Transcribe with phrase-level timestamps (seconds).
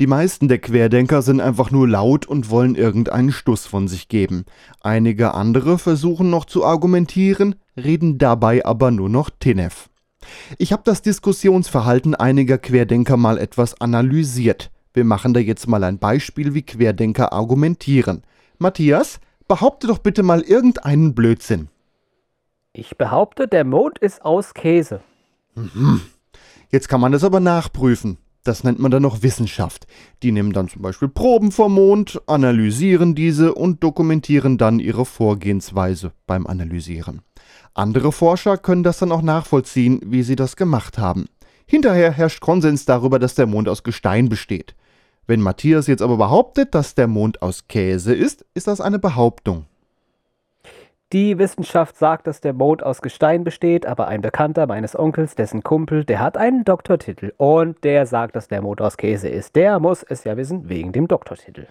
[0.00, 4.44] Die meisten der Querdenker sind einfach nur laut und wollen irgendeinen Stuss von sich geben.
[4.80, 9.88] Einige andere versuchen noch zu argumentieren, reden dabei aber nur noch Tinef.
[10.58, 14.70] Ich habe das Diskussionsverhalten einiger Querdenker mal etwas analysiert.
[14.92, 18.22] Wir machen da jetzt mal ein Beispiel, wie Querdenker argumentieren.
[18.58, 21.68] Matthias, behaupte doch bitte mal irgendeinen Blödsinn.
[22.72, 25.00] Ich behaupte, der Mond ist aus Käse.
[25.54, 26.00] Mhm.
[26.70, 28.18] Jetzt kann man das aber nachprüfen.
[28.44, 29.86] Das nennt man dann noch Wissenschaft.
[30.22, 36.12] Die nehmen dann zum Beispiel Proben vom Mond, analysieren diese und dokumentieren dann ihre Vorgehensweise
[36.26, 37.22] beim Analysieren.
[37.72, 41.24] Andere Forscher können das dann auch nachvollziehen, wie sie das gemacht haben.
[41.66, 44.74] Hinterher herrscht Konsens darüber, dass der Mond aus Gestein besteht.
[45.26, 49.64] Wenn Matthias jetzt aber behauptet, dass der Mond aus Käse ist, ist das eine Behauptung.
[51.14, 55.62] Die Wissenschaft sagt, dass der Mond aus Gestein besteht, aber ein Bekannter meines Onkels, dessen
[55.62, 59.54] Kumpel, der hat einen Doktortitel und der sagt, dass der Mond aus Käse ist.
[59.54, 61.68] Der muss es ja wissen wegen dem Doktortitel.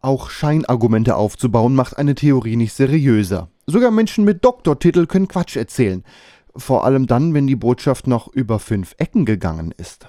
[0.00, 3.48] Auch Scheinargumente aufzubauen macht eine Theorie nicht seriöser.
[3.66, 6.04] Sogar Menschen mit Doktortitel können Quatsch erzählen.
[6.54, 10.06] Vor allem dann, wenn die Botschaft noch über fünf Ecken gegangen ist.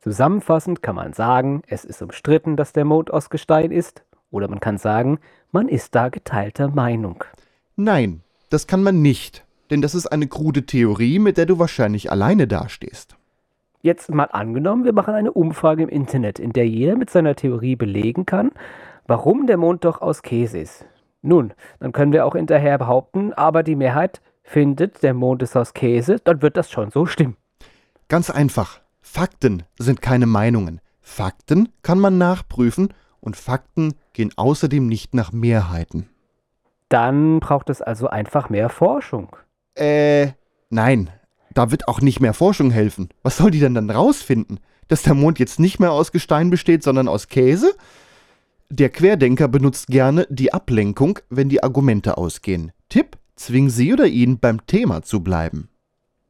[0.00, 4.02] Zusammenfassend kann man sagen, es ist umstritten, dass der Mond aus Gestein ist.
[4.32, 5.20] Oder man kann sagen,
[5.52, 7.22] man ist da geteilter Meinung.
[7.82, 12.12] Nein, das kann man nicht, denn das ist eine krude Theorie, mit der du wahrscheinlich
[12.12, 13.16] alleine dastehst.
[13.80, 17.76] Jetzt mal angenommen, wir machen eine Umfrage im Internet, in der jeder mit seiner Theorie
[17.76, 18.50] belegen kann,
[19.06, 20.84] warum der Mond doch aus Käse ist.
[21.22, 25.72] Nun, dann können wir auch hinterher behaupten, aber die Mehrheit findet, der Mond ist aus
[25.72, 27.38] Käse, dann wird das schon so stimmen.
[28.08, 28.82] Ganz einfach.
[29.00, 30.82] Fakten sind keine Meinungen.
[31.00, 36.10] Fakten kann man nachprüfen und Fakten gehen außerdem nicht nach Mehrheiten.
[36.90, 39.36] Dann braucht es also einfach mehr Forschung.
[39.74, 40.32] Äh,
[40.68, 41.08] nein.
[41.54, 43.08] Da wird auch nicht mehr Forschung helfen.
[43.22, 44.60] Was soll die denn dann rausfinden?
[44.88, 47.74] Dass der Mond jetzt nicht mehr aus Gestein besteht, sondern aus Käse?
[48.68, 52.72] Der Querdenker benutzt gerne die Ablenkung, wenn die Argumente ausgehen.
[52.88, 55.69] Tipp, zwing sie oder ihn beim Thema zu bleiben.